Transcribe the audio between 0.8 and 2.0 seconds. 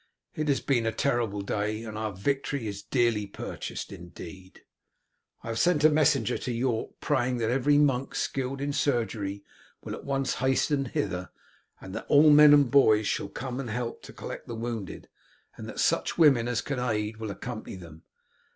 a terrible day, and